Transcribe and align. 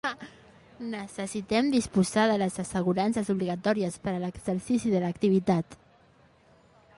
Necessitem 0.93 1.67
disposar 1.75 2.23
de 2.31 2.37
les 2.43 2.57
assegurances 2.63 3.29
obligatòries 3.35 4.01
per 4.07 4.15
a 4.15 4.23
l'exercici 4.25 4.95
de 4.97 5.03
l'activitat. 5.05 5.79